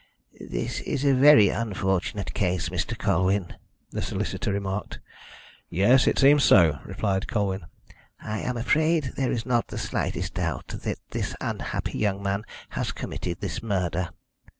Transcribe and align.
"This 0.39 0.79
is 0.79 1.05
a 1.05 1.13
very 1.13 1.49
unfortunate 1.49 2.33
case, 2.33 2.69
Mr. 2.69 2.97
Colwyn," 2.97 3.53
the 3.91 4.01
solicitor 4.01 4.51
remarked. 4.51 4.97
"Yes; 5.69 6.07
it 6.07 6.17
seems 6.17 6.43
so," 6.43 6.79
replied 6.85 7.27
Colwyn. 7.27 7.67
"I 8.19 8.39
am 8.39 8.57
afraid 8.57 9.11
there 9.15 9.31
is 9.31 9.45
not 9.45 9.67
the 9.67 9.77
slightest 9.77 10.33
doubt 10.33 10.69
that 10.69 10.97
this 11.11 11.35
unhappy 11.39 11.99
young 11.99 12.23
man 12.23 12.45
has 12.69 12.91
committed 12.91 13.41
this 13.41 13.61
murder." 13.61 14.09